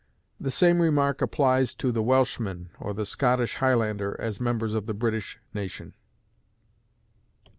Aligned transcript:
The 0.39 0.49
same 0.49 0.81
remark 0.81 1.21
applies 1.21 1.75
to 1.75 1.91
the 1.91 2.01
Welshman 2.01 2.71
or 2.79 2.91
the 2.91 3.05
Scottish 3.05 3.57
Highlander 3.57 4.19
as 4.19 4.39
members 4.41 4.73
of 4.73 4.87
the 4.87 4.95
British 4.95 5.37
nation. 5.53 5.93